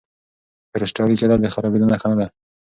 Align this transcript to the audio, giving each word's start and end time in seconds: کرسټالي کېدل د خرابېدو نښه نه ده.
کرسټالي 0.71 1.15
کېدل 1.19 1.39
د 1.41 1.47
خرابېدو 1.53 1.89
نښه 1.91 2.07
نه 2.11 2.15
ده. 2.19 2.27